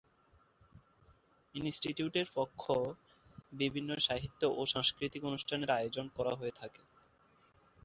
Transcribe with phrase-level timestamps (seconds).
[1.55, 2.63] ইনস্টিটিউটের পক্ষ
[3.53, 6.81] বিভিন্ন সাহিত্য ও সাংস্কৃতিক অনুষ্ঠানের আয়োজন করা হয়ে থাকে।